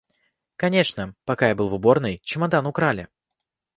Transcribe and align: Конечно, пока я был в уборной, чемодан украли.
Конечно, 0.55 1.13
пока 1.25 1.49
я 1.49 1.55
был 1.55 1.69
в 1.69 1.75
уборной, 1.75 2.19
чемодан 2.23 2.65
украли. 2.65 3.07